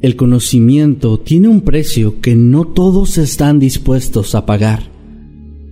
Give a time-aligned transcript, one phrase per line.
[0.00, 4.92] El conocimiento tiene un precio que no todos están dispuestos a pagar.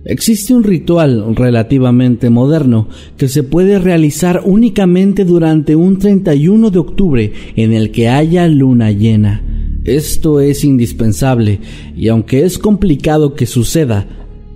[0.03, 7.33] Existe un ritual relativamente moderno que se puede realizar únicamente durante un 31 de octubre
[7.55, 9.43] en el que haya luna llena.
[9.85, 11.61] Esto es indispensable
[11.95, 14.07] y aunque es complicado que suceda,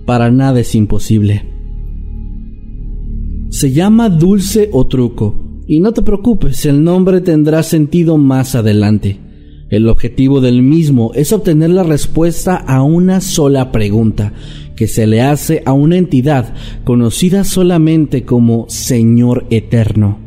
[0.04, 1.46] para nada es imposible.
[3.48, 9.31] Se llama dulce o truco y no te preocupes, el nombre tendrá sentido más adelante.
[9.72, 14.34] El objetivo del mismo es obtener la respuesta a una sola pregunta
[14.76, 16.52] que se le hace a una entidad
[16.84, 20.18] conocida solamente como Señor Eterno.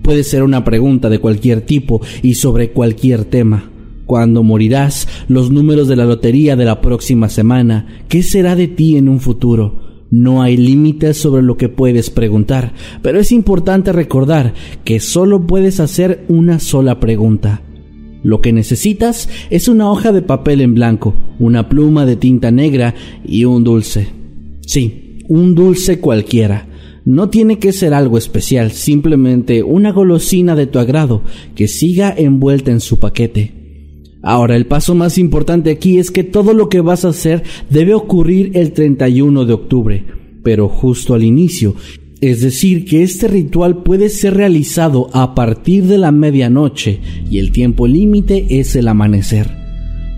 [0.00, 3.70] Puede ser una pregunta de cualquier tipo y sobre cualquier tema.
[4.06, 8.96] Cuando morirás, los números de la lotería de la próxima semana, ¿qué será de ti
[8.96, 10.06] en un futuro?
[10.10, 12.72] No hay límites sobre lo que puedes preguntar,
[13.02, 17.60] pero es importante recordar que solo puedes hacer una sola pregunta.
[18.24, 22.94] Lo que necesitas es una hoja de papel en blanco, una pluma de tinta negra
[23.22, 24.08] y un dulce.
[24.66, 26.66] Sí, un dulce cualquiera.
[27.04, 31.20] No tiene que ser algo especial, simplemente una golosina de tu agrado
[31.54, 33.52] que siga envuelta en su paquete.
[34.22, 37.92] Ahora, el paso más importante aquí es que todo lo que vas a hacer debe
[37.92, 40.04] ocurrir el 31 de octubre,
[40.42, 41.74] pero justo al inicio,
[42.30, 47.52] es decir, que este ritual puede ser realizado a partir de la medianoche y el
[47.52, 49.64] tiempo límite es el amanecer.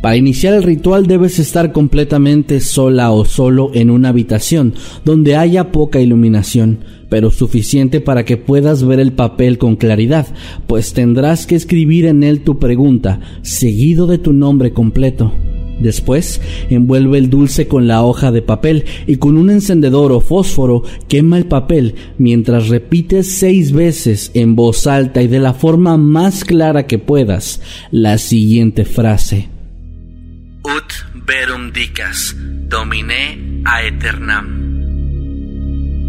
[0.02, 4.74] Para iniciar el ritual debes estar completamente sola o solo en una habitación
[5.04, 6.78] donde haya poca iluminación,
[7.08, 10.28] pero suficiente para que puedas ver el papel con claridad,
[10.68, 15.32] pues tendrás que escribir en él tu pregunta, seguido de tu nombre completo.
[15.80, 20.82] Después, envuelve el dulce con la hoja de papel y con un encendedor o fósforo
[21.08, 26.44] quema el papel mientras repites seis veces en voz alta y de la forma más
[26.44, 27.60] clara que puedas
[27.90, 29.48] la siguiente frase.
[30.64, 30.92] Ut
[31.26, 32.34] verum dicas,
[32.68, 34.66] domine aeternam.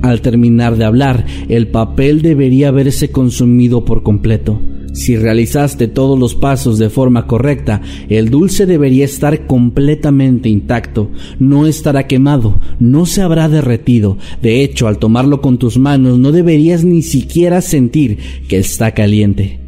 [0.04, 4.62] Al terminar de hablar, el papel debería haberse consumido por completo.
[4.98, 11.68] Si realizaste todos los pasos de forma correcta, el dulce debería estar completamente intacto, no
[11.68, 14.18] estará quemado, no se habrá derretido.
[14.42, 18.18] De hecho, al tomarlo con tus manos no deberías ni siquiera sentir
[18.50, 19.60] que está caliente.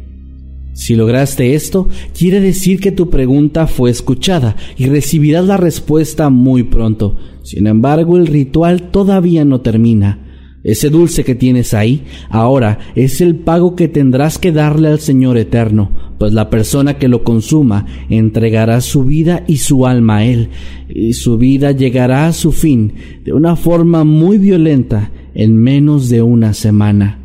[0.72, 6.64] Si lograste esto, quiere decir que tu pregunta fue escuchada y recibirás la respuesta muy
[6.64, 7.18] pronto.
[7.44, 10.19] Sin embargo, el ritual todavía no termina.
[10.62, 15.38] Ese dulce que tienes ahí ahora es el pago que tendrás que darle al Señor
[15.38, 20.50] eterno, pues la persona que lo consuma entregará su vida y su alma a Él,
[20.88, 22.92] y su vida llegará a su fin
[23.24, 27.16] de una forma muy violenta en menos de una semana.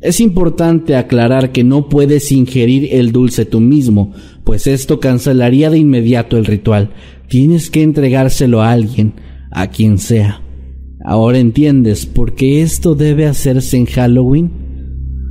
[0.00, 4.12] Es importante aclarar que no puedes ingerir el dulce tú mismo,
[4.44, 6.90] pues esto cancelaría de inmediato el ritual.
[7.28, 9.14] Tienes que entregárselo a alguien,
[9.50, 10.42] a quien sea.
[11.08, 14.50] Ahora entiendes por qué esto debe hacerse en Halloween.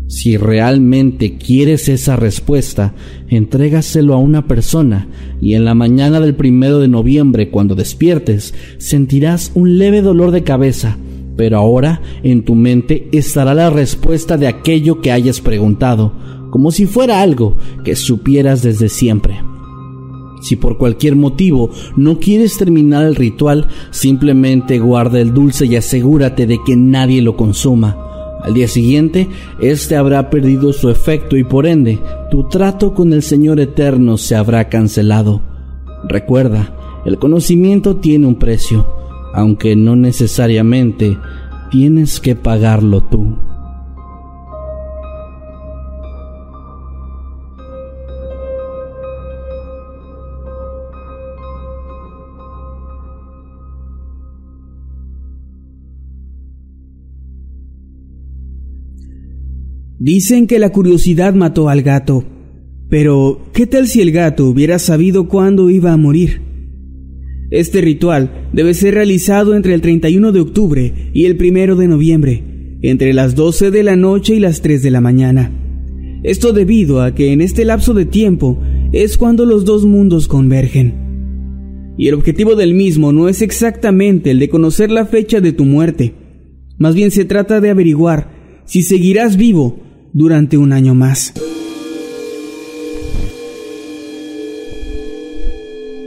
[0.07, 2.95] Si realmente quieres esa respuesta,
[3.29, 5.07] entrégaselo a una persona
[5.39, 10.41] y en la mañana del primero de noviembre, cuando despiertes, sentirás un leve dolor de
[10.41, 10.97] cabeza,
[11.35, 16.11] pero ahora en tu mente estará la respuesta de aquello que hayas preguntado,
[16.49, 19.35] como si fuera algo que supieras desde siempre.
[20.41, 26.45] Si por cualquier motivo no quieres terminar el ritual, simplemente guarda el dulce y asegúrate
[26.45, 27.97] de que nadie lo consuma.
[28.43, 29.27] Al día siguiente,
[29.59, 31.99] éste habrá perdido su efecto y por ende,
[32.31, 35.41] tu trato con el Señor Eterno se habrá cancelado.
[36.07, 36.73] Recuerda,
[37.05, 38.87] el conocimiento tiene un precio,
[39.33, 41.17] aunque no necesariamente
[41.71, 43.37] tienes que pagarlo tú.
[60.07, 62.23] Dicen que la curiosidad mató al gato.
[62.89, 66.39] Pero, ¿qué tal si el gato hubiera sabido cuándo iba a morir?
[67.51, 72.77] Este ritual debe ser realizado entre el 31 de octubre y el 1 de noviembre,
[72.83, 75.51] entre las 12 de la noche y las 3 de la mañana.
[76.23, 78.61] Esto debido a que en este lapso de tiempo
[78.93, 81.95] es cuando los dos mundos convergen.
[81.97, 85.65] Y el objetivo del mismo no es exactamente el de conocer la fecha de tu
[85.65, 86.13] muerte,
[86.77, 89.85] más bien se trata de averiguar si seguirás vivo
[90.17, 91.31] durante un año más.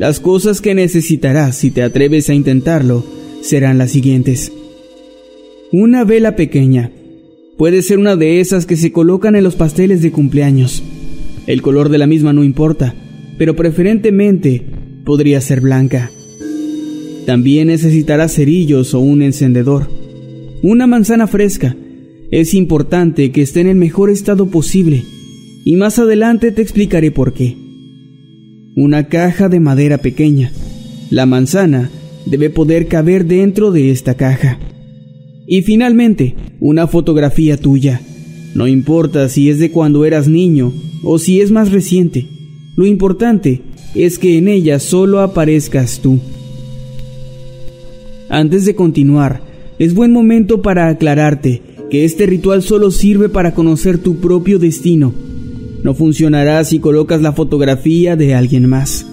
[0.01, 3.05] Las cosas que necesitarás si te atreves a intentarlo
[3.41, 4.53] serán las siguientes.
[5.71, 6.91] Una vela pequeña.
[7.57, 10.83] Puede ser una de esas que se colocan en los pasteles de cumpleaños.
[11.47, 12.97] El color de la misma no importa,
[13.39, 14.65] pero preferentemente
[15.05, 16.11] podría ser blanca.
[17.27, 19.89] También necesitarás cerillos o un encendedor.
[20.63, 21.77] Una manzana fresca
[22.31, 25.03] es importante que esté en el mejor estado posible
[25.65, 27.57] y más adelante te explicaré por qué.
[28.77, 30.53] Una caja de madera pequeña.
[31.11, 31.91] La manzana
[32.27, 34.59] debe poder caber dentro de esta caja.
[35.47, 38.01] Y finalmente, una fotografía tuya.
[38.55, 40.73] No importa si es de cuando eras niño
[41.03, 42.29] o si es más reciente.
[42.77, 43.63] Lo importante
[43.97, 46.21] es que en ella solo aparezcas tú.
[48.29, 49.43] Antes de continuar,
[49.81, 55.13] es buen momento para aclararte que este ritual solo sirve para conocer tu propio destino.
[55.83, 59.05] No funcionará si colocas la fotografía de alguien más.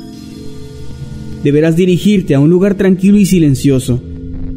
[1.44, 4.02] Deberás dirigirte a un lugar tranquilo y silencioso.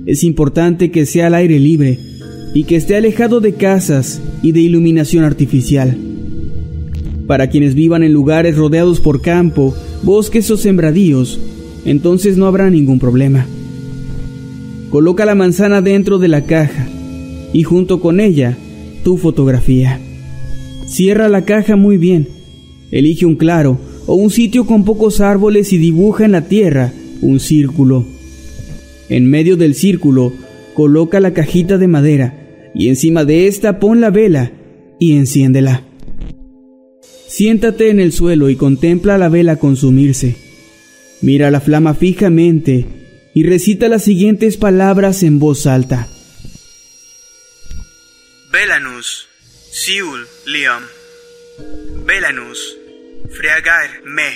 [0.04, 1.98] Es importante que sea al aire libre
[2.52, 5.96] y que esté alejado de casas y de iluminación artificial.
[7.26, 11.38] Para quienes vivan en lugares rodeados por campo, bosques o sembradíos,
[11.86, 13.46] entonces no habrá ningún problema.
[14.90, 16.88] Coloca la manzana dentro de la caja
[17.52, 18.56] y junto con ella
[19.02, 20.00] tu fotografía.
[20.86, 22.28] Cierra la caja muy bien.
[22.90, 26.92] Elige un claro o un sitio con pocos árboles y dibuja en la tierra
[27.22, 28.04] un círculo.
[29.08, 30.32] En medio del círculo
[30.74, 34.52] coloca la cajita de madera y encima de esta pon la vela
[34.98, 35.84] y enciéndela.
[37.26, 40.36] Siéntate en el suelo y contempla la vela consumirse.
[41.22, 42.86] Mira la flama fijamente
[43.34, 46.08] y recita las siguientes palabras en voz alta.
[49.02, 50.82] Siul, Liam.
[52.06, 52.76] Belanus,
[53.30, 54.30] Freagar, Me.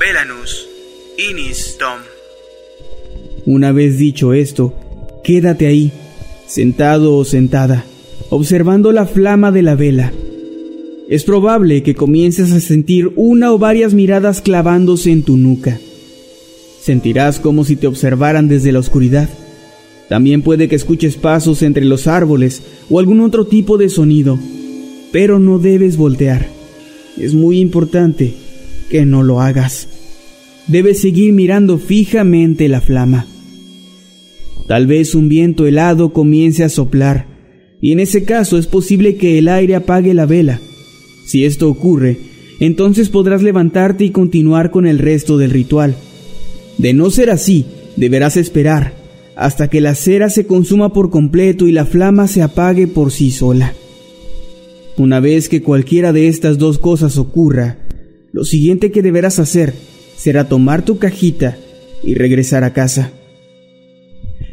[0.00, 0.66] Belanus,
[1.18, 2.00] Inis, Tom.
[3.46, 4.74] Una vez dicho esto,
[5.22, 5.92] quédate ahí,
[6.48, 7.84] sentado o sentada,
[8.30, 10.12] observando la flama de la vela.
[11.08, 15.78] Es probable que comiences a sentir una o varias miradas clavándose en tu nuca.
[16.80, 19.28] Sentirás como si te observaran desde la oscuridad
[20.08, 24.38] también puede que escuches pasos entre los árboles o algún otro tipo de sonido,
[25.12, 26.46] pero no debes voltear.
[27.18, 28.34] Es muy importante
[28.90, 29.88] que no lo hagas.
[30.66, 33.26] Debes seguir mirando fijamente la flama.
[34.66, 37.26] Tal vez un viento helado comience a soplar,
[37.80, 40.60] y en ese caso es posible que el aire apague la vela.
[41.26, 42.18] Si esto ocurre,
[42.60, 45.96] entonces podrás levantarte y continuar con el resto del ritual.
[46.78, 49.03] De no ser así, deberás esperar
[49.36, 53.30] hasta que la cera se consuma por completo y la flama se apague por sí
[53.30, 53.74] sola.
[54.96, 57.78] Una vez que cualquiera de estas dos cosas ocurra,
[58.32, 59.74] lo siguiente que deberás hacer
[60.16, 61.56] será tomar tu cajita
[62.02, 63.12] y regresar a casa.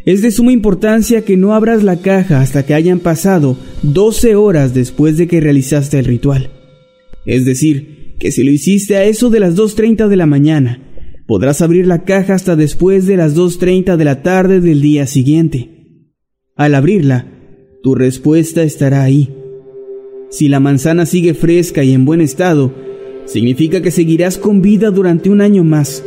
[0.04, 4.74] Es de suma importancia que no abras la caja hasta que hayan pasado 12 horas
[4.74, 6.50] después de que realizaste el ritual.
[7.26, 10.91] Es decir, que si lo hiciste a eso de las 2.30 de la mañana,
[11.32, 15.70] podrás abrir la caja hasta después de las 2.30 de la tarde del día siguiente.
[16.58, 17.26] Al abrirla,
[17.82, 19.34] tu respuesta estará ahí.
[20.30, 22.74] Si la manzana sigue fresca y en buen estado,
[23.24, 26.04] significa que seguirás con vida durante un año más.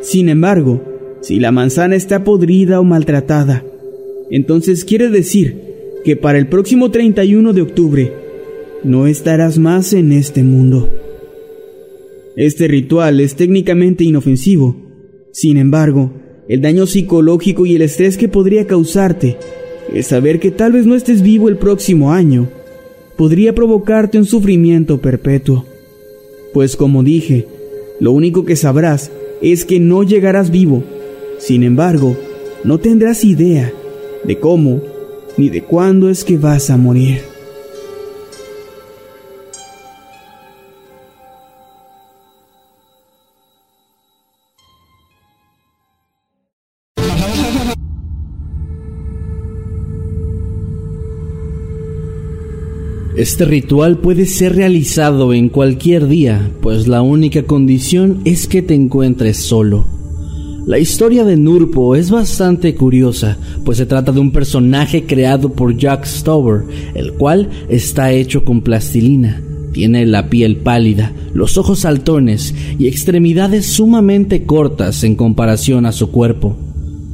[0.00, 0.82] Sin embargo,
[1.20, 3.66] si la manzana está podrida o maltratada,
[4.30, 5.60] entonces quiere decir
[6.06, 8.12] que para el próximo 31 de octubre
[8.82, 11.03] no estarás más en este mundo.
[12.36, 14.76] Este ritual es técnicamente inofensivo.
[15.32, 16.12] Sin embargo,
[16.48, 19.36] el daño psicológico y el estrés que podría causarte,
[19.92, 22.48] el saber que tal vez no estés vivo el próximo año,
[23.16, 25.64] podría provocarte un sufrimiento perpetuo.
[26.52, 27.46] Pues como dije,
[28.00, 30.82] lo único que sabrás es que no llegarás vivo.
[31.38, 32.16] Sin embargo,
[32.64, 33.72] no tendrás idea
[34.24, 34.82] de cómo
[35.36, 37.33] ni de cuándo es que vas a morir.
[53.16, 58.74] Este ritual puede ser realizado en cualquier día, pues la única condición es que te
[58.74, 59.86] encuentres solo.
[60.66, 65.76] La historia de Nurpo es bastante curiosa, pues se trata de un personaje creado por
[65.76, 69.40] Jack Stover, el cual está hecho con plastilina.
[69.72, 76.10] Tiene la piel pálida, los ojos saltones y extremidades sumamente cortas en comparación a su
[76.10, 76.56] cuerpo.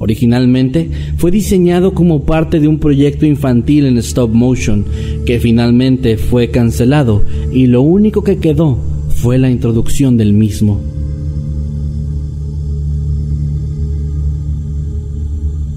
[0.00, 4.87] Originalmente fue diseñado como parte de un proyecto infantil en stop motion
[5.26, 8.78] que finalmente fue cancelado y lo único que quedó
[9.11, 10.80] fue la introducción del mismo.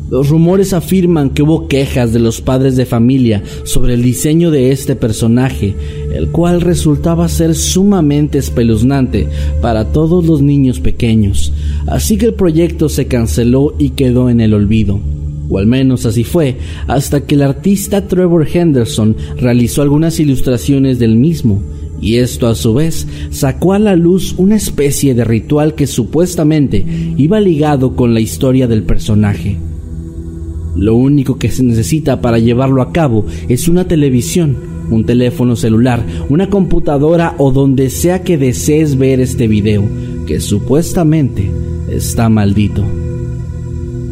[0.10, 4.72] Los rumores afirman que hubo quejas de los padres de familia sobre el diseño de
[4.72, 5.76] este personaje,
[6.14, 9.28] el cual resultaba ser sumamente espeluznante
[9.62, 11.52] para todos los niños pequeños,
[11.88, 15.00] así que el proyecto se canceló y quedó en el olvido.
[15.50, 21.16] O al menos así fue, hasta que el artista Trevor Henderson realizó algunas ilustraciones del
[21.16, 21.62] mismo,
[22.02, 26.86] y esto a su vez sacó a la luz una especie de ritual que supuestamente
[27.18, 29.58] iba ligado con la historia del personaje.
[30.76, 36.04] Lo único que se necesita para llevarlo a cabo es una televisión, un teléfono celular,
[36.30, 39.84] una computadora o donde sea que desees ver este video,
[40.28, 41.50] que supuestamente
[41.90, 42.84] está maldito.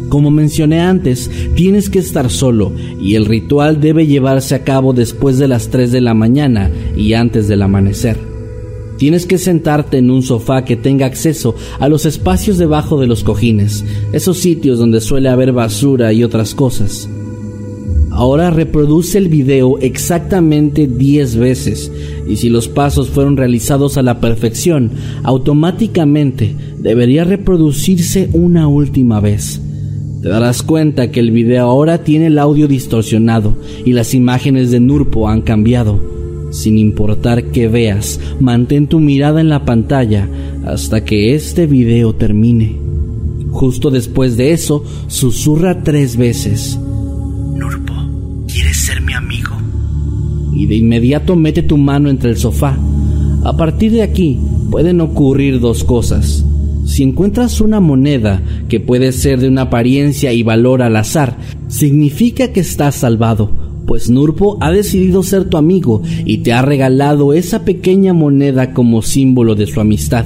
[0.09, 5.37] Como mencioné antes, tienes que estar solo y el ritual debe llevarse a cabo después
[5.37, 8.17] de las 3 de la mañana y antes del amanecer.
[8.97, 13.23] Tienes que sentarte en un sofá que tenga acceso a los espacios debajo de los
[13.23, 17.09] cojines, esos sitios donde suele haber basura y otras cosas.
[18.21, 21.91] Ahora reproduce el video exactamente 10 veces
[22.29, 24.91] y si los pasos fueron realizados a la perfección,
[25.23, 29.59] automáticamente debería reproducirse una última vez.
[30.21, 34.79] Te darás cuenta que el video ahora tiene el audio distorsionado y las imágenes de
[34.79, 35.99] Nurpo han cambiado.
[36.51, 40.29] Sin importar qué veas, mantén tu mirada en la pantalla
[40.63, 42.77] hasta que este video termine.
[43.49, 46.77] Justo después de eso, susurra tres veces.
[50.53, 52.77] Y de inmediato mete tu mano entre el sofá.
[53.43, 54.39] A partir de aquí,
[54.69, 56.45] pueden ocurrir dos cosas.
[56.85, 62.51] Si encuentras una moneda que puede ser de una apariencia y valor al azar, significa
[62.51, 67.65] que estás salvado pues Nurpo ha decidido ser tu amigo y te ha regalado esa
[67.65, 70.25] pequeña moneda como símbolo de su amistad.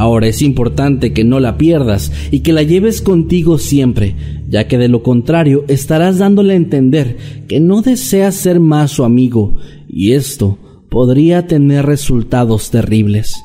[0.00, 4.16] Ahora es importante que no la pierdas y que la lleves contigo siempre,
[4.48, 9.04] ya que de lo contrario estarás dándole a entender que no deseas ser más su
[9.04, 10.56] amigo, y esto
[10.88, 13.44] podría tener resultados terribles.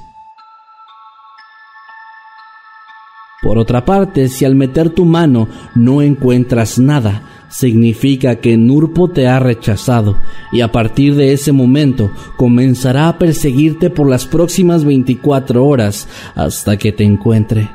[3.44, 9.28] Por otra parte, si al meter tu mano no encuentras nada, significa que Nurpo te
[9.28, 10.18] ha rechazado
[10.52, 16.76] y a partir de ese momento comenzará a perseguirte por las próximas 24 horas hasta
[16.76, 17.70] que te encuentre.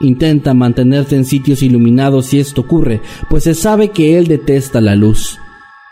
[0.00, 4.96] Intenta mantenerte en sitios iluminados si esto ocurre, pues se sabe que él detesta la
[4.96, 5.38] luz.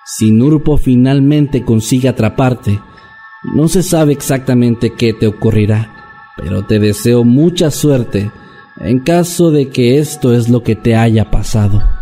[0.04, 2.80] Si Nurpo finalmente consigue atraparte,
[3.54, 8.32] no se sabe exactamente qué te ocurrirá, pero te deseo mucha suerte
[8.80, 11.97] en caso de que esto es lo que te haya pasado.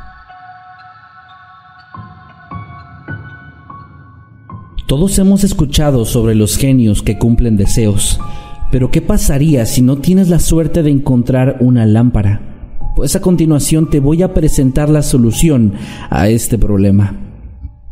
[4.86, 8.20] Todos hemos escuchado sobre los genios que cumplen deseos,
[8.70, 12.40] pero ¿qué pasaría si no tienes la suerte de encontrar una lámpara?
[12.94, 15.72] Pues a continuación te voy a presentar la solución
[16.08, 17.16] a este problema.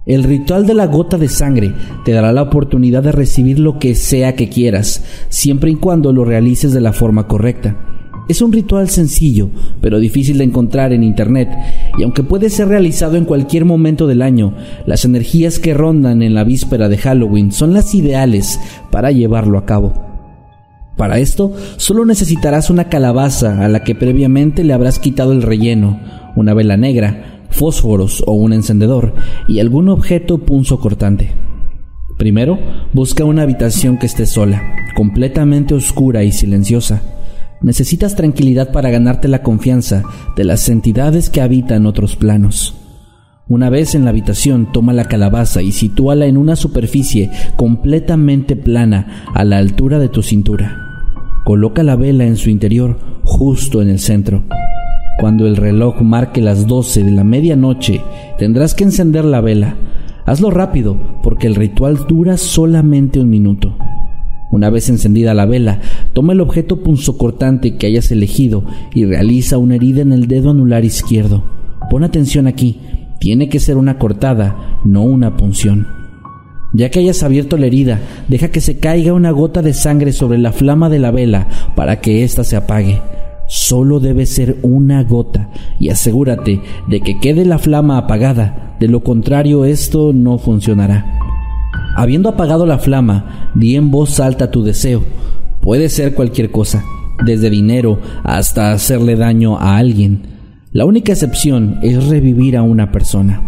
[0.07, 1.75] El ritual de la gota de sangre
[2.05, 6.25] te dará la oportunidad de recibir lo que sea que quieras, siempre y cuando lo
[6.25, 7.94] realices de la forma correcta.
[8.27, 9.51] Es un ritual sencillo,
[9.83, 11.51] pero difícil de encontrar en Internet,
[11.99, 14.55] y aunque puede ser realizado en cualquier momento del año,
[14.87, 18.59] las energías que rondan en la víspera de Halloween son las ideales
[18.91, 19.93] para llevarlo a cabo.
[20.97, 26.01] Para esto, solo necesitarás una calabaza a la que previamente le habrás quitado el relleno,
[26.35, 29.15] una vela negra, fósforos o un encendedor
[29.49, 31.33] y algún objeto punzo cortante.
[32.17, 32.59] Primero,
[32.93, 34.63] busca una habitación que esté sola,
[34.97, 37.03] completamente oscura y silenciosa.
[37.61, 40.03] Necesitas tranquilidad para ganarte la confianza
[40.37, 42.75] de las entidades que habitan otros planos.
[43.47, 49.25] Una vez en la habitación, toma la calabaza y sitúala en una superficie completamente plana
[49.35, 51.13] a la altura de tu cintura.
[51.45, 54.45] Coloca la vela en su interior, justo en el centro.
[55.21, 58.01] Cuando el reloj marque las 12 de la medianoche,
[58.39, 59.77] tendrás que encender la vela.
[60.25, 63.77] Hazlo rápido, porque el ritual dura solamente un minuto.
[64.55, 65.81] Una vez encendida la vela,
[66.13, 68.63] toma el objeto punzocortante que hayas elegido
[68.95, 71.43] y realiza una herida en el dedo anular izquierdo.
[71.91, 72.79] Pon atención aquí,
[73.19, 75.89] tiene que ser una cortada, no una punción.
[76.73, 80.39] Ya que hayas abierto la herida, deja que se caiga una gota de sangre sobre
[80.39, 83.03] la flama de la vela para que ésta se apague.
[83.49, 89.03] Solo debe ser una gota y asegúrate de que quede la flama apagada, de lo
[89.03, 91.24] contrario esto no funcionará.
[91.97, 95.03] Habiendo apagado la flama, di en voz alta tu deseo.
[95.61, 96.85] Puede ser cualquier cosa,
[97.25, 100.27] desde dinero hasta hacerle daño a alguien.
[100.73, 103.43] La única excepción es revivir a una persona.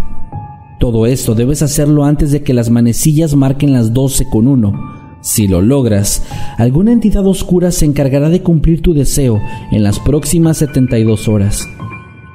[0.79, 4.97] Todo esto debes hacerlo antes de que las manecillas marquen las 12 con 1.
[5.23, 6.23] Si lo logras,
[6.59, 9.41] alguna entidad oscura se encargará de cumplir tu deseo
[9.73, 11.67] en las próximas 72 horas.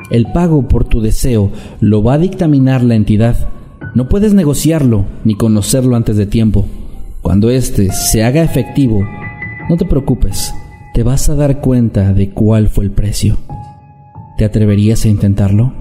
[0.09, 3.37] El pago por tu deseo lo va a dictaminar la entidad.
[3.93, 6.65] No puedes negociarlo ni conocerlo antes de tiempo.
[7.21, 9.01] Cuando éste se haga efectivo,
[9.69, 10.53] no te preocupes,
[10.93, 13.37] te vas a dar cuenta de cuál fue el precio.
[14.37, 15.73] ¿Te atreverías a intentarlo?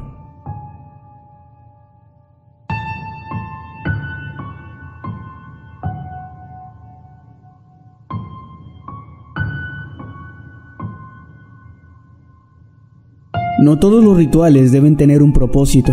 [13.62, 15.92] No todos los rituales deben tener un propósito,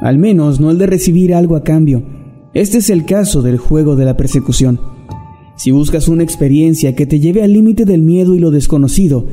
[0.00, 2.02] al menos no el de recibir algo a cambio.
[2.54, 4.80] Este es el caso del juego de la persecución.
[5.56, 9.26] Si buscas una experiencia que te lleve al límite del miedo y lo desconocido,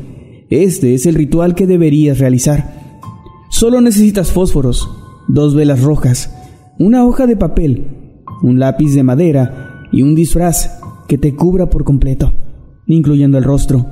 [0.49, 2.99] este es el ritual que deberías realizar.
[3.49, 4.89] Solo necesitas fósforos,
[5.27, 6.35] dos velas rojas,
[6.79, 11.83] una hoja de papel, un lápiz de madera y un disfraz que te cubra por
[11.83, 12.33] completo,
[12.87, 13.85] incluyendo el rostro.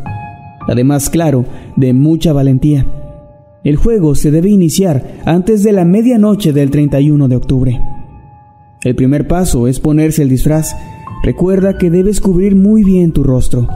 [0.67, 1.45] Además, claro,
[1.77, 2.98] de mucha valentía.
[3.63, 7.81] El juego se debe iniciar antes de la medianoche del 31 de octubre.
[8.83, 10.75] El primer paso es ponerse el disfraz.
[11.23, 13.67] Recuerda que debes cubrir muy bien tu rostro.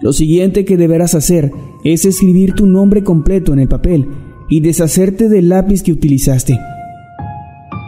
[0.00, 1.52] Lo siguiente que deberás hacer
[1.84, 4.08] es escribir tu nombre completo en el papel
[4.48, 6.58] y deshacerte del lápiz que utilizaste.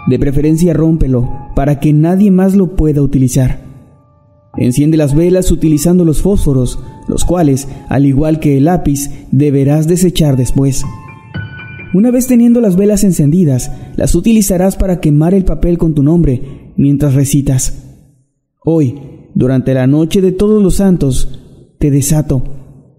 [0.09, 3.65] De preferencia rómpelo para que nadie más lo pueda utilizar.
[4.59, 10.37] Enciende las velas utilizando los fósforos, los cuales, al igual que el lápiz, deberás desechar
[10.37, 10.85] después.
[11.95, 16.73] Una vez teniendo las velas encendidas, las utilizarás para quemar el papel con tu nombre
[16.77, 17.85] mientras recitas.
[18.65, 18.95] Hoy,
[19.35, 21.41] durante la noche de todos los santos,
[21.79, 22.43] te desato.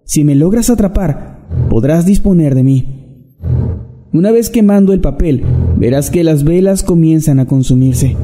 [0.05, 2.87] Si me logras atrapar, podrás disponer de mí.
[4.13, 5.43] Una vez quemando el papel,
[5.77, 8.15] verás que las velas comienzan a consumirse.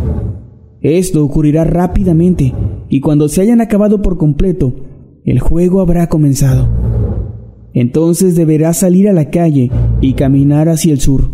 [0.81, 2.53] Esto ocurrirá rápidamente
[2.89, 4.73] y cuando se hayan acabado por completo,
[5.25, 6.92] el juego habrá comenzado.
[7.73, 11.31] Entonces deberás salir a la calle y caminar hacia el sur.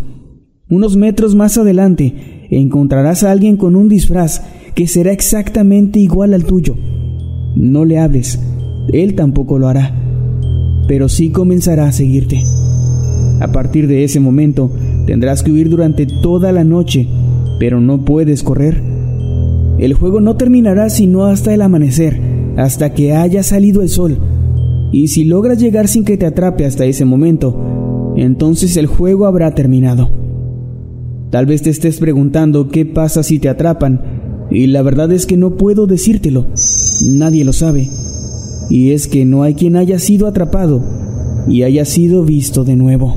[0.69, 4.41] Unos metros más adelante encontrarás a alguien con un disfraz
[4.75, 6.75] que será exactamente igual al tuyo.
[7.55, 8.39] No le hables,
[8.93, 9.93] él tampoco lo hará,
[10.87, 12.41] pero sí comenzará a seguirte.
[13.41, 14.71] A partir de ese momento
[15.05, 17.07] tendrás que huir durante toda la noche,
[17.59, 18.81] pero no puedes correr.
[19.79, 22.19] El juego no terminará sino hasta el amanecer,
[22.57, 24.17] hasta que haya salido el sol
[24.91, 29.53] y si logras llegar sin que te atrape hasta ese momento, entonces el juego habrá
[29.53, 30.09] terminado.
[31.29, 35.37] Tal vez te estés preguntando qué pasa si te atrapan, y la verdad es que
[35.37, 36.47] no puedo decírtelo.
[37.05, 37.87] Nadie lo sabe.
[38.69, 40.83] Y es que no hay quien haya sido atrapado
[41.47, 43.15] y haya sido visto de nuevo.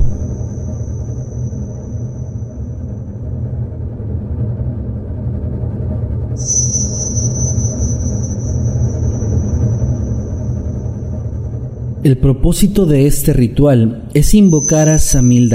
[12.03, 15.49] El propósito de este ritual es invocar a Samil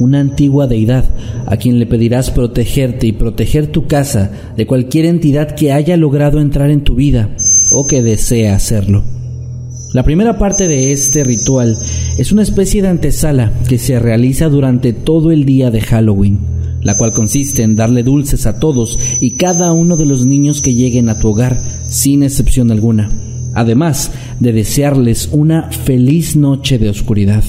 [0.00, 1.04] una antigua deidad,
[1.46, 6.40] a quien le pedirás protegerte y proteger tu casa de cualquier entidad que haya logrado
[6.40, 7.36] entrar en tu vida
[7.70, 9.04] o que desee hacerlo.
[9.94, 11.78] La primera parte de este ritual
[12.18, 16.40] es una especie de antesala que se realiza durante todo el día de Halloween,
[16.82, 20.74] la cual consiste en darle dulces a todos y cada uno de los niños que
[20.74, 23.08] lleguen a tu hogar, sin excepción alguna,
[23.54, 27.44] además de desearles una feliz noche de oscuridad.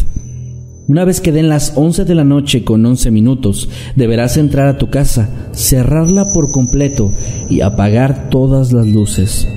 [0.87, 4.77] Una vez que den las 11 de la noche con 11 minutos, deberás entrar a
[4.77, 7.09] tu casa, cerrarla por completo
[7.49, 9.47] y apagar todas las luces.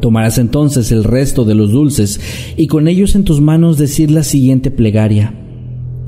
[0.00, 2.18] Tomarás entonces el resto de los dulces
[2.56, 5.34] y con ellos en tus manos decir la siguiente plegaria.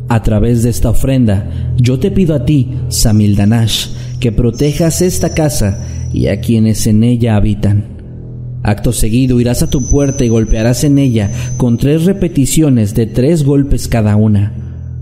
[0.09, 3.88] A través de esta ofrenda, yo te pido a ti, Samildanash,
[4.20, 7.93] que protejas esta casa y a quienes en ella habitan.
[8.64, 13.44] Acto seguido irás a tu puerta y golpearás en ella con tres repeticiones de tres
[13.44, 14.55] golpes cada una.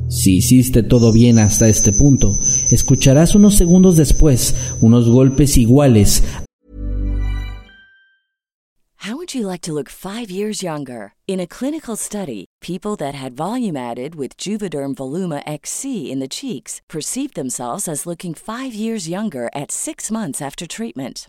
[0.08, 2.36] Si hiciste todo bien hasta este punto,
[2.72, 6.24] escucharás unos segundos después unos golpes iguales
[9.04, 11.14] How would you like to look five years younger?
[11.26, 16.28] In a clinical study, people that had volume added with Juvederm Voluma XC in the
[16.28, 21.28] cheeks perceived themselves as looking five years younger at six months after treatment.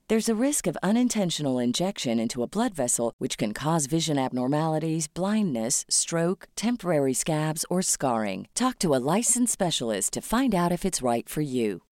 [0.11, 5.07] There's a risk of unintentional injection into a blood vessel, which can cause vision abnormalities,
[5.07, 8.49] blindness, stroke, temporary scabs, or scarring.
[8.53, 11.83] Talk to a licensed specialist to find out if it's right for you.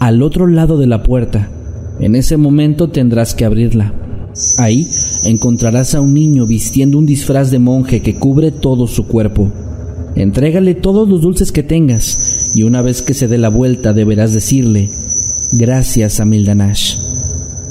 [0.00, 1.46] Al otro lado de la puerta,
[2.00, 3.92] en ese momento tendrás que abrirla.
[4.56, 4.88] Ahí
[5.26, 9.52] encontrarás a un niño vistiendo un disfraz de monje que cubre todo su cuerpo.
[10.14, 14.32] Entrégale todos los dulces que tengas y una vez que se dé la vuelta deberás
[14.32, 14.88] decirle,
[15.52, 16.98] gracias a Mildanash.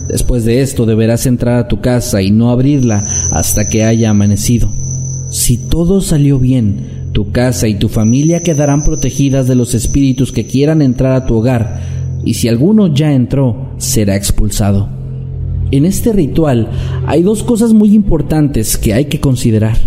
[0.08, 4.70] Después de esto deberás entrar a tu casa y no abrirla hasta que haya amanecido.
[5.32, 10.46] Si todo salió bien, tu casa y tu familia quedarán protegidas de los espíritus que
[10.46, 11.82] quieran entrar a tu hogar
[12.24, 14.90] y si alguno ya entró, será expulsado.
[15.72, 16.70] En este ritual
[17.08, 19.78] hay dos cosas muy importantes que hay que considerar.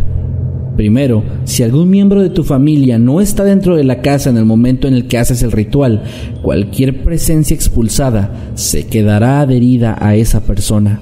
[0.79, 4.45] Primero, si algún miembro de tu familia no está dentro de la casa en el
[4.45, 6.05] momento en el que haces el ritual,
[6.41, 11.01] cualquier presencia expulsada se quedará adherida a esa persona.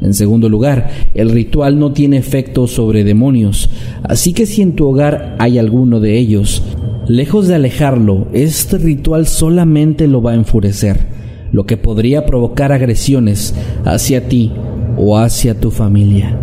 [0.00, 3.70] En segundo lugar, el ritual no tiene efecto sobre demonios,
[4.02, 6.64] así que si en tu hogar hay alguno de ellos,
[7.06, 11.06] Lejos de alejarlo, este ritual solamente lo va a enfurecer,
[11.52, 14.50] lo que podría provocar agresiones hacia ti
[14.96, 16.36] o hacia tu familia.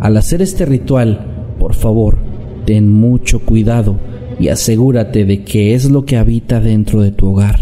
[0.00, 1.31] Al hacer este ritual,
[1.72, 2.18] por favor,
[2.66, 3.98] ten mucho cuidado
[4.38, 7.60] y asegúrate de que es lo que habita dentro de tu hogar.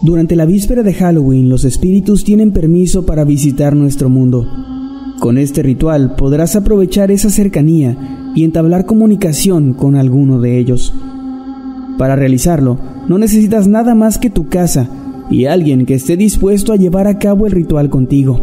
[0.00, 4.46] Durante la víspera de Halloween los espíritus tienen permiso para visitar nuestro mundo.
[5.20, 10.94] Con este ritual podrás aprovechar esa cercanía y entablar comunicación con alguno de ellos.
[11.98, 14.88] Para realizarlo, no necesitas nada más que tu casa
[15.30, 18.40] y alguien que esté dispuesto a llevar a cabo el ritual contigo.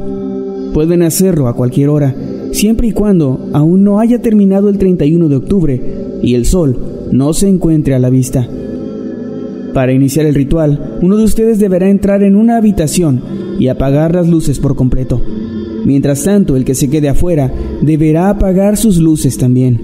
[0.73, 2.13] Pueden hacerlo a cualquier hora,
[2.51, 5.81] siempre y cuando aún no haya terminado el 31 de octubre
[6.21, 6.77] y el sol
[7.11, 8.45] no se encuentre a la vista.
[9.73, 13.21] Para iniciar el ritual, uno de ustedes deberá entrar en una habitación
[13.57, 15.21] y apagar las luces por completo.
[15.85, 19.79] Mientras tanto, el que se quede afuera deberá apagar sus luces también.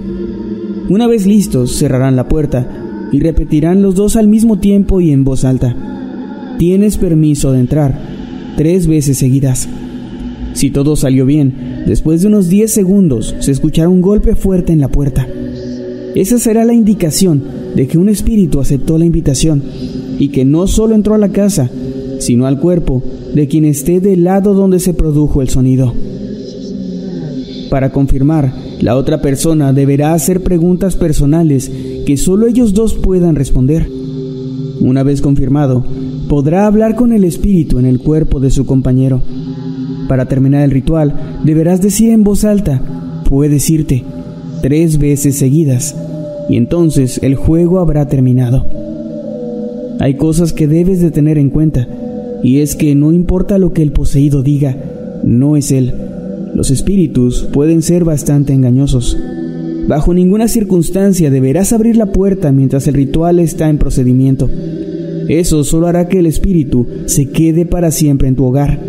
[0.89, 2.80] Una vez listos, cerrarán la puerta
[3.11, 5.75] y repetirán los dos al mismo tiempo y en voz alta.
[6.57, 7.99] Tienes permiso de entrar,
[8.55, 9.67] tres veces seguidas.
[10.53, 14.79] Si todo salió bien, después de unos 10 segundos se escuchará un golpe fuerte en
[14.79, 15.27] la puerta.
[16.15, 17.41] Esa será la indicación
[17.75, 19.63] de que un espíritu aceptó la invitación
[20.19, 21.69] y que no solo entró a la casa,
[22.19, 23.01] sino al cuerpo
[23.33, 25.93] de quien esté del lado donde se produjo el sonido.
[27.69, 31.71] Para confirmar, la otra persona deberá hacer preguntas personales
[32.05, 33.87] que solo ellos dos puedan responder.
[34.79, 35.85] Una vez confirmado,
[36.27, 39.21] podrá hablar con el espíritu en el cuerpo de su compañero.
[40.07, 42.81] Para terminar el ritual, deberás decir en voz alta,
[43.29, 44.03] puedes irte,
[44.61, 45.95] tres veces seguidas
[46.51, 48.65] y entonces el juego habrá terminado.
[49.99, 51.87] Hay cosas que debes de tener en cuenta,
[52.43, 54.75] y es que no importa lo que el poseído diga,
[55.23, 55.93] no es él.
[56.53, 59.17] Los espíritus pueden ser bastante engañosos.
[59.91, 64.49] Bajo ninguna circunstancia deberás abrir la puerta mientras el ritual está en procedimiento.
[65.27, 68.79] Eso solo hará que el espíritu se quede para siempre en tu hogar.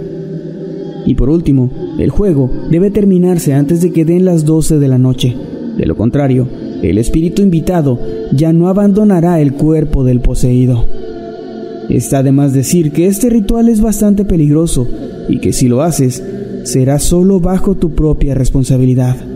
[1.04, 4.98] Y por último, el juego debe terminarse antes de que den las 12 de la
[4.98, 5.34] noche.
[5.76, 6.46] De lo contrario,
[6.84, 7.98] el espíritu invitado
[8.32, 10.86] ya no abandonará el cuerpo del poseído.
[11.88, 14.86] Está de más decir que este ritual es bastante peligroso
[15.28, 16.22] y que si lo haces,
[16.62, 19.31] será solo bajo tu propia responsabilidad.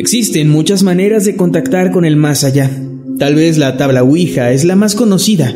[0.00, 2.70] Existen muchas maneras de contactar con el más allá.
[3.18, 5.54] Tal vez la tabla Ouija es la más conocida,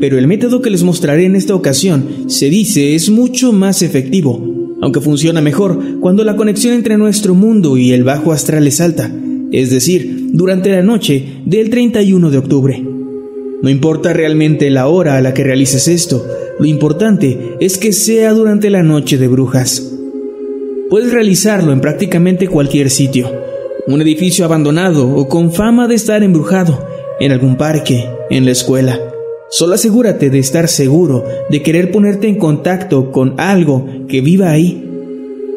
[0.00, 4.76] pero el método que les mostraré en esta ocasión se dice es mucho más efectivo,
[4.82, 9.14] aunque funciona mejor cuando la conexión entre nuestro mundo y el bajo astral es alta,
[9.52, 12.84] es decir, durante la noche del 31 de octubre.
[13.62, 16.26] No importa realmente la hora a la que realices esto,
[16.58, 19.88] lo importante es que sea durante la noche de brujas.
[20.90, 23.43] Puedes realizarlo en prácticamente cualquier sitio,
[23.86, 26.86] un edificio abandonado o con fama de estar embrujado,
[27.20, 28.98] en algún parque, en la escuela.
[29.50, 34.82] Solo asegúrate de estar seguro de querer ponerte en contacto con algo que viva ahí.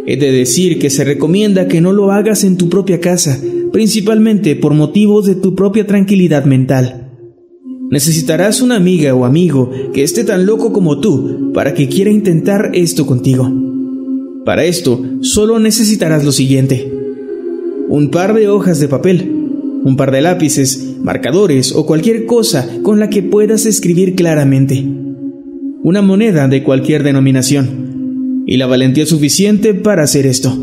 [0.05, 3.39] He de decir que se recomienda que no lo hagas en tu propia casa,
[3.71, 7.11] principalmente por motivos de tu propia tranquilidad mental.
[7.89, 12.71] Necesitarás una amiga o amigo que esté tan loco como tú para que quiera intentar
[12.73, 13.49] esto contigo.
[14.43, 16.96] Para esto, solo necesitarás lo siguiente.
[17.89, 19.31] Un par de hojas de papel,
[19.83, 24.85] un par de lápices, marcadores o cualquier cosa con la que puedas escribir claramente.
[25.83, 28.43] Una moneda de cualquier denominación.
[28.45, 30.53] Y la valentía suficiente para hacer esto.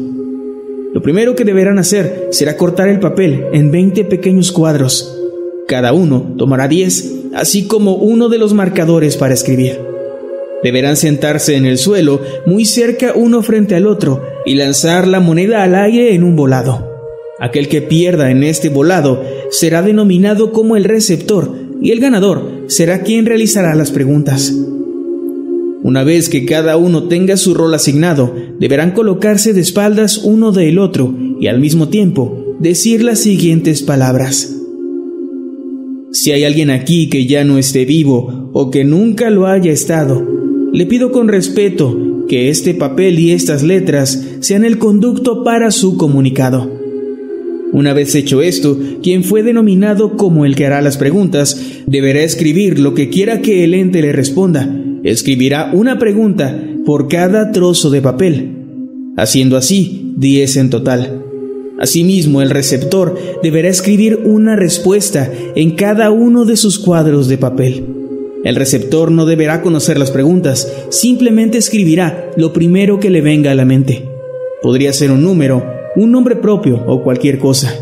[0.92, 5.18] Lo primero que deberán hacer será cortar el papel en 20 pequeños cuadros.
[5.66, 9.80] Cada uno tomará 10, así como uno de los marcadores para escribir.
[10.62, 15.62] Deberán sentarse en el suelo, muy cerca uno frente al otro, y lanzar la moneda
[15.62, 16.93] al aire en un volado.
[17.44, 23.02] Aquel que pierda en este volado será denominado como el receptor y el ganador será
[23.02, 24.50] quien realizará las preguntas.
[25.82, 30.78] Una vez que cada uno tenga su rol asignado, deberán colocarse de espaldas uno del
[30.78, 34.56] otro y al mismo tiempo decir las siguientes palabras.
[36.12, 40.26] Si hay alguien aquí que ya no esté vivo o que nunca lo haya estado,
[40.72, 45.98] le pido con respeto que este papel y estas letras sean el conducto para su
[45.98, 46.83] comunicado.
[47.74, 52.78] Una vez hecho esto, quien fue denominado como el que hará las preguntas deberá escribir
[52.78, 54.72] lo que quiera que el ente le responda.
[55.02, 56.56] Escribirá una pregunta
[56.86, 58.50] por cada trozo de papel,
[59.16, 61.24] haciendo así 10 en total.
[61.80, 67.86] Asimismo, el receptor deberá escribir una respuesta en cada uno de sus cuadros de papel.
[68.44, 73.56] El receptor no deberá conocer las preguntas, simplemente escribirá lo primero que le venga a
[73.56, 74.08] la mente.
[74.62, 77.72] Podría ser un número, un nombre propio o cualquier cosa,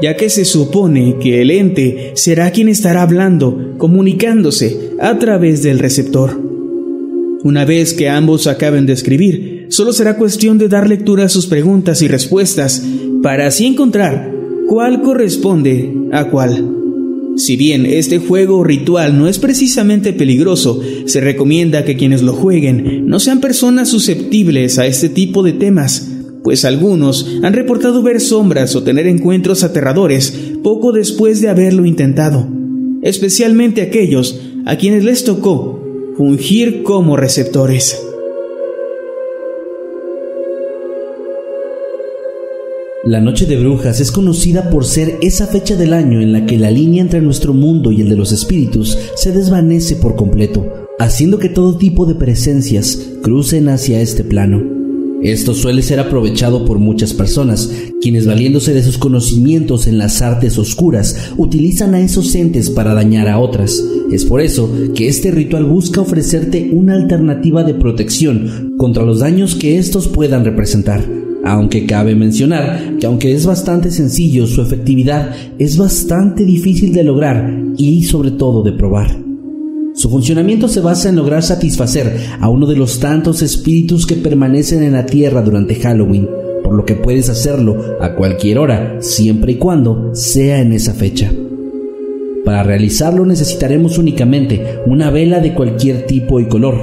[0.00, 5.78] ya que se supone que el ente será quien estará hablando, comunicándose a través del
[5.78, 6.40] receptor.
[7.42, 11.46] Una vez que ambos acaben de escribir, solo será cuestión de dar lectura a sus
[11.46, 12.82] preguntas y respuestas
[13.22, 14.32] para así encontrar
[14.68, 16.70] cuál corresponde a cuál.
[17.36, 23.06] Si bien este juego ritual no es precisamente peligroso, se recomienda que quienes lo jueguen
[23.06, 26.13] no sean personas susceptibles a este tipo de temas,
[26.44, 32.46] pues algunos han reportado ver sombras o tener encuentros aterradores poco después de haberlo intentado,
[33.02, 35.82] especialmente aquellos a quienes les tocó
[36.18, 37.98] fungir como receptores.
[43.04, 46.58] La Noche de Brujas es conocida por ser esa fecha del año en la que
[46.58, 51.38] la línea entre nuestro mundo y el de los espíritus se desvanece por completo, haciendo
[51.38, 54.73] que todo tipo de presencias crucen hacia este plano.
[55.24, 60.58] Esto suele ser aprovechado por muchas personas, quienes valiéndose de sus conocimientos en las artes
[60.58, 63.82] oscuras, utilizan a esos entes para dañar a otras.
[64.12, 69.54] Es por eso que este ritual busca ofrecerte una alternativa de protección contra los daños
[69.54, 71.02] que estos puedan representar.
[71.42, 77.50] Aunque cabe mencionar que aunque es bastante sencillo, su efectividad es bastante difícil de lograr
[77.78, 79.33] y sobre todo de probar.
[79.94, 84.82] Su funcionamiento se basa en lograr satisfacer a uno de los tantos espíritus que permanecen
[84.82, 86.28] en la Tierra durante Halloween,
[86.64, 91.32] por lo que puedes hacerlo a cualquier hora, siempre y cuando sea en esa fecha.
[92.44, 96.74] Para realizarlo necesitaremos únicamente una vela de cualquier tipo y color,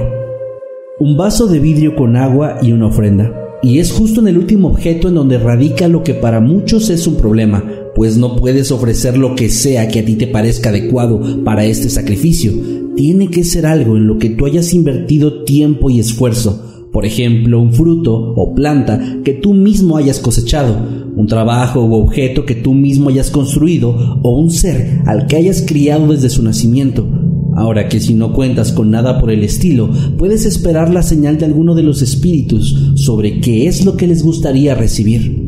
[0.98, 3.30] un vaso de vidrio con agua y una ofrenda.
[3.62, 7.06] Y es justo en el último objeto en donde radica lo que para muchos es
[7.06, 7.62] un problema,
[7.94, 11.90] pues no puedes ofrecer lo que sea que a ti te parezca adecuado para este
[11.90, 12.52] sacrificio,
[12.96, 16.88] tiene que ser algo en lo que tú hayas invertido tiempo y esfuerzo.
[16.92, 20.76] Por ejemplo, un fruto o planta que tú mismo hayas cosechado,
[21.16, 25.62] un trabajo u objeto que tú mismo hayas construido o un ser al que hayas
[25.62, 27.06] criado desde su nacimiento.
[27.54, 31.46] Ahora que si no cuentas con nada por el estilo, puedes esperar la señal de
[31.46, 35.41] alguno de los espíritus sobre qué es lo que les gustaría recibir.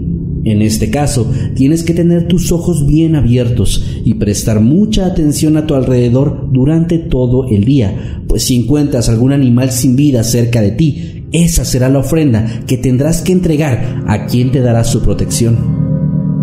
[0.45, 5.67] En este caso, tienes que tener tus ojos bien abiertos y prestar mucha atención a
[5.67, 10.73] tu alrededor durante todo el día, pues si encuentras algún animal sin vida cerca de
[10.73, 15.84] ti, esa será la ofrenda que tendrás que entregar a quien te dará su protección.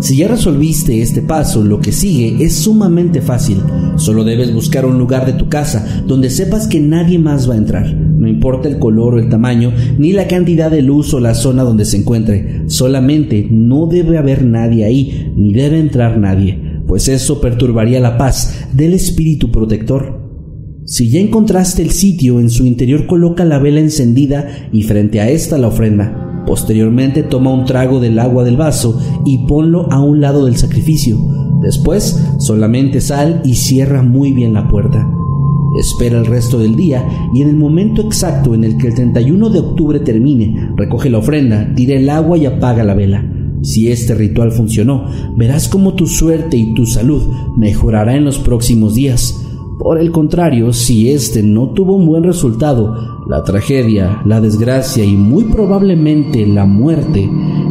[0.02, 3.58] Si ya resolviste este paso, lo que sigue es sumamente fácil.
[3.94, 7.58] Solo debes buscar un lugar de tu casa donde sepas que nadie más va a
[7.58, 7.94] entrar.
[7.94, 11.62] No importa el color o el tamaño, ni la cantidad de luz o la zona
[11.62, 12.64] donde se encuentre.
[12.66, 18.66] Solamente no debe haber nadie ahí, ni debe entrar nadie, pues eso perturbaría la paz
[18.72, 20.20] del espíritu protector.
[20.84, 25.30] Si ya encontraste el sitio, en su interior coloca la vela encendida y frente a
[25.30, 26.31] esta la ofrenda.
[26.46, 31.18] Posteriormente toma un trago del agua del vaso y ponlo a un lado del sacrificio.
[31.60, 35.08] Después solamente sal y cierra muy bien la puerta.
[35.78, 39.48] Espera el resto del día y en el momento exacto en el que el 31
[39.48, 43.24] de octubre termine, recoge la ofrenda, tira el agua y apaga la vela.
[43.62, 47.22] Si este ritual funcionó, verás cómo tu suerte y tu salud
[47.56, 49.40] mejorará en los próximos días.
[49.82, 52.94] Por el contrario, si este no tuvo un buen resultado,
[53.28, 57.28] la tragedia, la desgracia y muy probablemente la muerte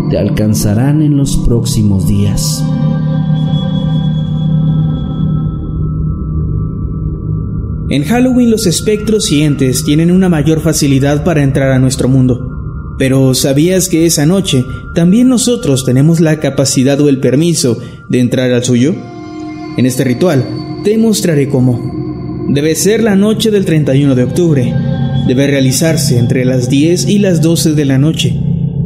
[0.10, 2.62] te alcanzarán en los próximos días.
[7.90, 12.46] En Halloween los espectros y entes tienen una mayor facilidad para entrar a nuestro mundo.
[12.98, 17.78] Pero ¿sabías que esa noche también nosotros tenemos la capacidad o el permiso
[18.10, 18.94] de entrar al suyo?
[19.78, 20.46] En este ritual
[20.84, 22.01] te mostraré cómo.
[22.54, 24.76] Debe ser la noche del 31 de octubre.
[25.26, 28.38] Debe realizarse entre las 10 y las 12 de la noche.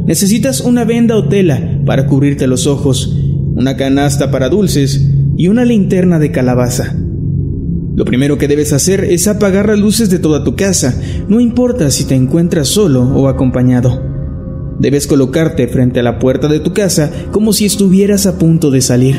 [0.06, 3.16] Necesitas una venda o tela para cubrirte los ojos,
[3.56, 6.94] una canasta para dulces y una linterna de calabaza.
[7.96, 11.90] Lo primero que debes hacer es apagar las luces de toda tu casa, no importa
[11.90, 14.00] si te encuentras solo o acompañado.
[14.78, 18.80] Debes colocarte frente a la puerta de tu casa como si estuvieras a punto de
[18.80, 19.16] salir.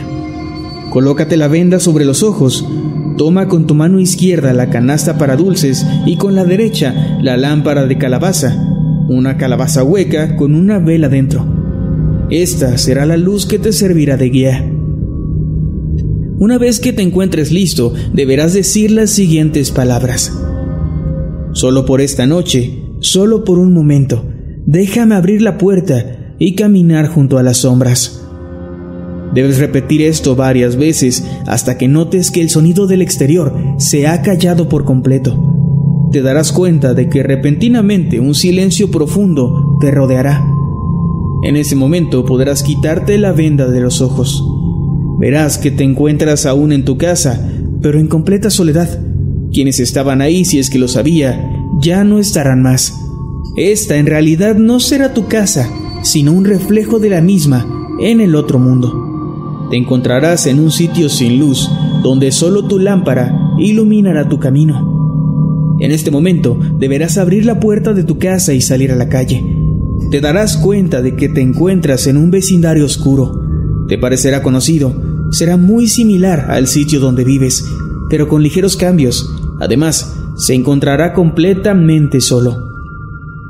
[0.89, 2.65] Colócate la venda sobre los ojos,
[3.17, 7.87] Toma con tu mano izquierda la canasta para dulces y con la derecha la lámpara
[7.87, 8.55] de calabaza,
[9.09, 11.45] una calabaza hueca con una vela dentro.
[12.29, 14.71] Esta será la luz que te servirá de guía.
[16.39, 20.31] Una vez que te encuentres listo, deberás decir las siguientes palabras.
[21.53, 24.29] Solo por esta noche, solo por un momento,
[24.67, 28.26] déjame abrir la puerta y caminar junto a las sombras.
[29.33, 34.21] Debes repetir esto varias veces hasta que notes que el sonido del exterior se ha
[34.21, 36.09] callado por completo.
[36.11, 40.45] Te darás cuenta de que repentinamente un silencio profundo te rodeará.
[41.43, 44.43] En ese momento podrás quitarte la venda de los ojos.
[45.19, 48.99] Verás que te encuentras aún en tu casa, pero en completa soledad.
[49.51, 52.93] Quienes estaban ahí, si es que lo sabía, ya no estarán más.
[53.57, 55.69] Esta en realidad no será tu casa,
[56.03, 57.67] sino un reflejo de la misma
[57.99, 59.06] en el otro mundo
[59.69, 61.69] te encontrarás en un sitio sin luz,
[62.03, 65.75] donde solo tu lámpara iluminará tu camino.
[65.79, 69.43] En este momento deberás abrir la puerta de tu casa y salir a la calle.
[70.09, 73.85] Te darás cuenta de que te encuentras en un vecindario oscuro.
[73.87, 74.93] Te parecerá conocido,
[75.31, 77.65] será muy similar al sitio donde vives,
[78.09, 79.29] pero con ligeros cambios.
[79.59, 82.63] Además, se encontrará completamente solo.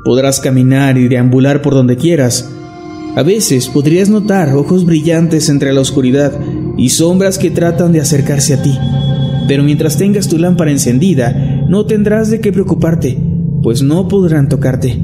[0.04, 2.57] Podrás caminar y deambular por donde quieras,
[3.16, 6.32] a veces podrías notar ojos brillantes entre la oscuridad
[6.76, 8.78] y sombras que tratan de acercarse a ti.
[9.48, 13.18] Pero mientras tengas tu lámpara encendida, no tendrás de qué preocuparte,
[13.62, 14.98] pues no podrán tocarte.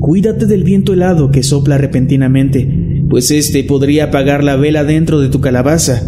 [0.00, 5.28] Cuídate del viento helado que sopla repentinamente, pues este podría apagar la vela dentro de
[5.28, 6.02] tu calabaza,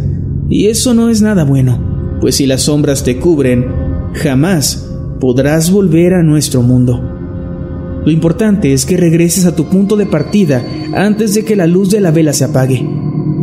[0.49, 3.67] y eso no es nada bueno, pues si las sombras te cubren,
[4.15, 4.89] jamás
[5.21, 7.10] podrás volver a nuestro mundo.
[8.05, 11.91] Lo importante es que regreses a tu punto de partida antes de que la luz
[11.91, 12.87] de la vela se apague.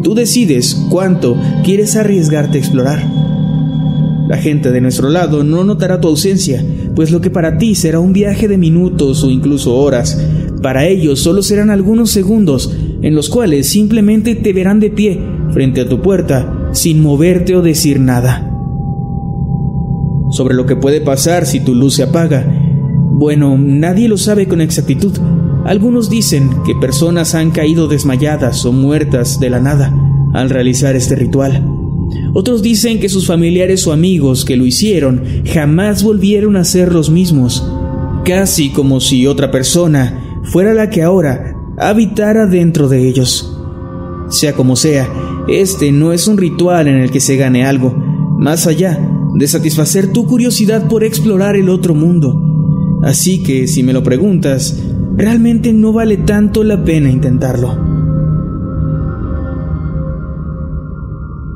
[0.03, 3.03] Tú decides cuánto quieres arriesgarte a explorar.
[4.27, 6.63] La gente de nuestro lado no notará tu ausencia,
[6.95, 10.19] pues lo que para ti será un viaje de minutos o incluso horas,
[10.61, 15.81] para ellos solo serán algunos segundos en los cuales simplemente te verán de pie frente
[15.81, 18.51] a tu puerta sin moverte o decir nada.
[20.31, 22.56] Sobre lo que puede pasar si tu luz se apaga,
[23.19, 25.11] bueno, nadie lo sabe con exactitud.
[25.65, 29.91] Algunos dicen que personas han caído desmayadas o muertas de la nada
[30.35, 31.65] al realizar este ritual.
[32.35, 37.09] Otros dicen que sus familiares o amigos que lo hicieron jamás volvieron a ser los
[37.09, 37.67] mismos,
[38.23, 43.51] casi como si otra persona fuera la que ahora habitara dentro de ellos.
[44.29, 45.09] Sea como sea,
[45.47, 47.95] este no es un ritual en el que se gane algo,
[48.37, 48.99] más allá
[49.33, 52.46] de satisfacer tu curiosidad por explorar el otro mundo.
[53.03, 54.81] Así que, si me lo preguntas,
[55.15, 57.87] realmente no vale tanto la pena intentarlo.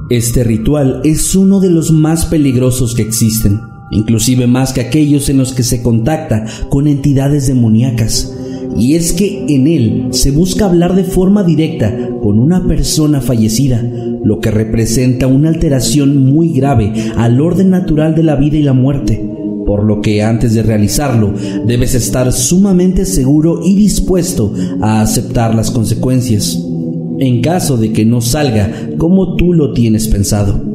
[0.09, 3.61] Este ritual es uno de los más peligrosos que existen,
[3.91, 8.37] inclusive más que aquellos en los que se contacta con entidades demoníacas.
[8.77, 13.81] Y es que en él se busca hablar de forma directa con una persona fallecida,
[14.23, 18.73] lo que representa una alteración muy grave al orden natural de la vida y la
[18.73, 19.31] muerte,
[19.65, 21.33] por lo que antes de realizarlo
[21.65, 26.59] debes estar sumamente seguro y dispuesto a aceptar las consecuencias
[27.19, 30.71] en caso de que no salga como tú lo tienes pensado.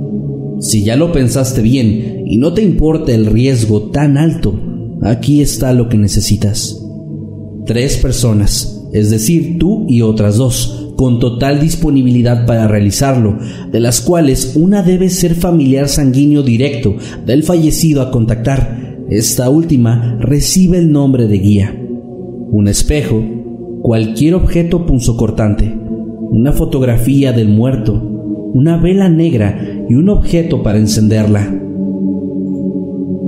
[0.61, 4.55] Si ya lo pensaste bien y no te importa el riesgo tan alto,
[5.03, 6.81] aquí está lo que necesitas.
[7.67, 13.39] Tres personas, es decir, tú y otras dos, con total disponibilidad para realizarlo,
[13.71, 19.05] de las cuales una debe ser familiar sanguíneo directo del fallecido a contactar.
[19.09, 21.77] Esta última recibe el nombre de guía.
[22.51, 23.23] Un espejo,
[23.83, 25.79] cualquier objeto punzocortante,
[26.31, 27.95] una fotografía del muerto,
[28.55, 31.63] una vela negra y un objeto para encenderla.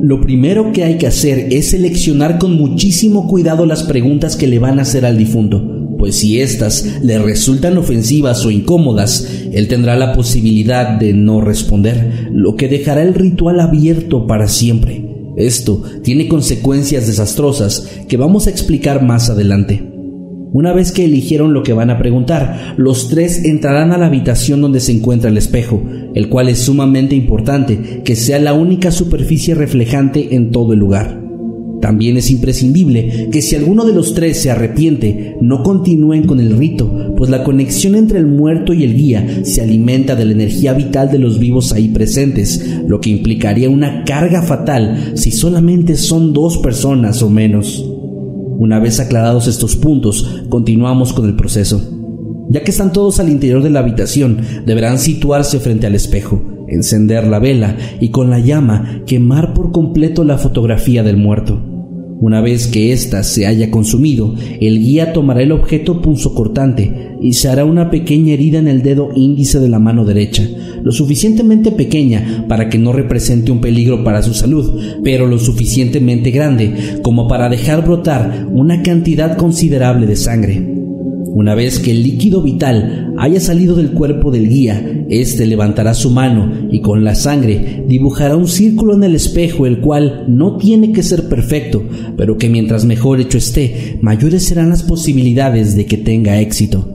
[0.00, 4.58] Lo primero que hay que hacer es seleccionar con muchísimo cuidado las preguntas que le
[4.58, 9.96] van a hacer al difunto, pues si éstas le resultan ofensivas o incómodas, él tendrá
[9.96, 15.05] la posibilidad de no responder, lo que dejará el ritual abierto para siempre.
[15.36, 19.82] Esto tiene consecuencias desastrosas que vamos a explicar más adelante.
[20.53, 24.62] Una vez que eligieron lo que van a preguntar, los tres entrarán a la habitación
[24.62, 25.82] donde se encuentra el espejo,
[26.14, 31.27] el cual es sumamente importante que sea la única superficie reflejante en todo el lugar.
[31.80, 36.56] También es imprescindible que si alguno de los tres se arrepiente, no continúen con el
[36.56, 40.72] rito, pues la conexión entre el muerto y el guía se alimenta de la energía
[40.72, 46.32] vital de los vivos ahí presentes, lo que implicaría una carga fatal si solamente son
[46.32, 47.84] dos personas o menos.
[48.58, 51.80] Una vez aclarados estos puntos, continuamos con el proceso.
[52.50, 57.26] Ya que están todos al interior de la habitación, deberán situarse frente al espejo, encender
[57.26, 61.62] la vela y con la llama quemar por completo la fotografía del muerto.
[62.20, 67.48] Una vez que ésta se haya consumido, el guía tomará el objeto punzocortante y se
[67.48, 70.42] hará una pequeña herida en el dedo índice de la mano derecha,
[70.82, 76.32] lo suficientemente pequeña para que no represente un peligro para su salud, pero lo suficientemente
[76.32, 80.77] grande como para dejar brotar una cantidad considerable de sangre.
[81.30, 86.10] Una vez que el líquido vital haya salido del cuerpo del guía, éste levantará su
[86.10, 90.92] mano y con la sangre dibujará un círculo en el espejo, el cual no tiene
[90.92, 91.82] que ser perfecto,
[92.16, 96.94] pero que mientras mejor hecho esté, mayores serán las posibilidades de que tenga éxito.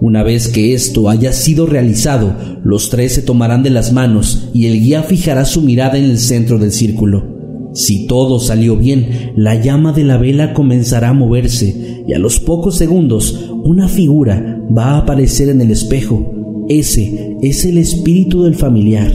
[0.00, 4.66] Una vez que esto haya sido realizado, los tres se tomarán de las manos y
[4.66, 7.37] el guía fijará su mirada en el centro del círculo.
[7.78, 12.40] Si todo salió bien, la llama de la vela comenzará a moverse y a los
[12.40, 16.66] pocos segundos una figura va a aparecer en el espejo.
[16.68, 19.12] Ese es el espíritu del familiar.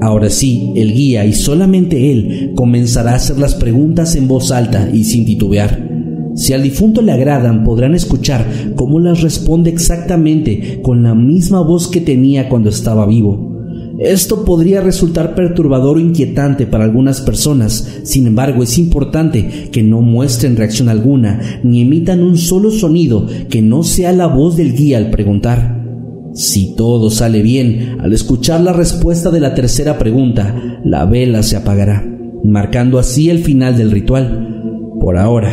[0.00, 4.90] Ahora sí, el guía y solamente él comenzará a hacer las preguntas en voz alta
[4.92, 5.88] y sin titubear.
[6.34, 11.86] Si al difunto le agradan, podrán escuchar cómo las responde exactamente con la misma voz
[11.86, 13.49] que tenía cuando estaba vivo.
[14.00, 20.00] Esto podría resultar perturbador o inquietante para algunas personas, sin embargo es importante que no
[20.00, 24.96] muestren reacción alguna ni emitan un solo sonido que no sea la voz del guía
[24.96, 25.84] al preguntar.
[26.32, 31.56] Si todo sale bien, al escuchar la respuesta de la tercera pregunta, la vela se
[31.56, 32.02] apagará,
[32.42, 34.94] marcando así el final del ritual.
[34.98, 35.52] Por ahora,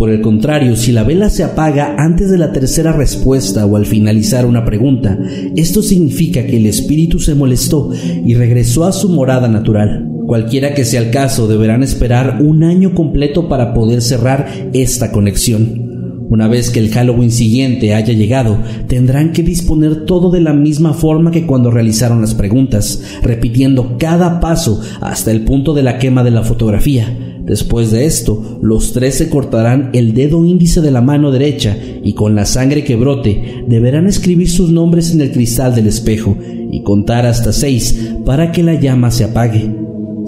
[0.00, 3.84] por el contrario, si la vela se apaga antes de la tercera respuesta o al
[3.84, 5.18] finalizar una pregunta,
[5.56, 7.90] esto significa que el espíritu se molestó
[8.24, 10.08] y regresó a su morada natural.
[10.26, 15.90] Cualquiera que sea el caso, deberán esperar un año completo para poder cerrar esta conexión.
[16.30, 20.94] Una vez que el Halloween siguiente haya llegado, tendrán que disponer todo de la misma
[20.94, 26.24] forma que cuando realizaron las preguntas, repitiendo cada paso hasta el punto de la quema
[26.24, 27.14] de la fotografía
[27.50, 32.12] Después de esto, los tres se cortarán el dedo índice de la mano derecha y
[32.12, 36.36] con la sangre que brote deberán escribir sus nombres en el cristal del espejo
[36.70, 39.68] y contar hasta seis para que la llama se apague.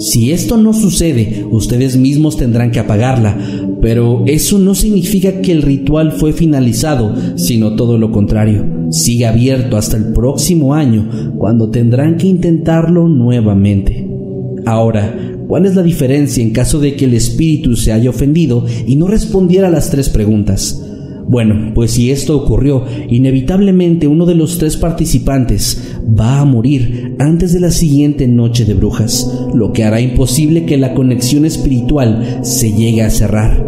[0.01, 3.39] Si esto no sucede, ustedes mismos tendrán que apagarla,
[3.81, 8.65] Pero eso no significa que el ritual fue finalizado, sino todo lo contrario.
[8.91, 14.09] Sigue abierto hasta el próximo año, cuando tendrán que intentarlo nuevamente.
[14.65, 18.97] Ahora, ¿cuál es la diferencia en caso de que el espíritu se haya ofendido y
[18.97, 20.83] no respondiera a las tres preguntas?
[21.29, 27.53] Bueno, pues si esto ocurrió, inevitablemente uno de los tres participantes va a morir antes
[27.53, 32.73] de la siguiente noche de brujas, lo que hará imposible que la conexión espiritual se
[32.73, 33.65] llegue a cerrar.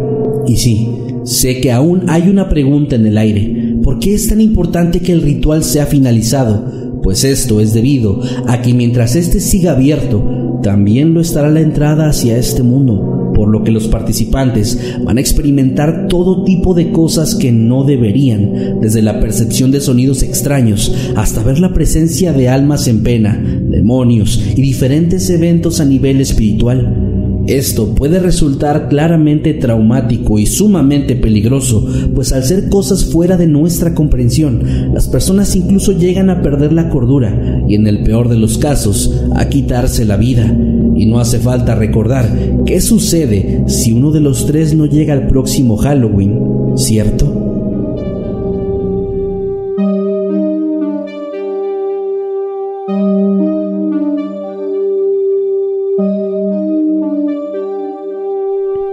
[0.47, 0.89] Y sí,
[1.23, 3.77] sé que aún hay una pregunta en el aire.
[3.81, 7.01] ¿Por qué es tan importante que el ritual sea finalizado?
[7.01, 12.09] Pues esto es debido a que mientras este siga abierto, también lo estará la entrada
[12.09, 17.35] hacia este mundo por lo que los participantes van a experimentar todo tipo de cosas
[17.35, 22.87] que no deberían, desde la percepción de sonidos extraños hasta ver la presencia de almas
[22.87, 27.14] en pena, demonios y diferentes eventos a nivel espiritual.
[27.47, 33.93] Esto puede resultar claramente traumático y sumamente peligroso, pues al ser cosas fuera de nuestra
[33.93, 38.57] comprensión, las personas incluso llegan a perder la cordura y en el peor de los
[38.57, 40.45] casos, a quitarse la vida.
[40.95, 45.27] Y no hace falta recordar qué sucede si uno de los tres no llega al
[45.27, 46.39] próximo Halloween,
[46.75, 47.64] ¿cierto?